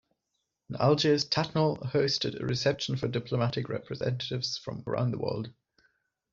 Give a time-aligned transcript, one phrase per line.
[0.71, 5.53] In Algiers, "Tattnall" hosted a reception for diplomatic representatives from around the world.